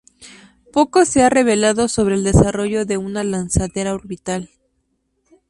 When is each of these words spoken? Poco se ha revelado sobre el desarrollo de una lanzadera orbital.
Poco 0.73 1.05
se 1.05 1.21
ha 1.21 1.29
revelado 1.29 1.87
sobre 1.87 2.15
el 2.15 2.23
desarrollo 2.23 2.85
de 2.87 2.97
una 2.97 3.23
lanzadera 3.23 3.93
orbital. 3.93 4.49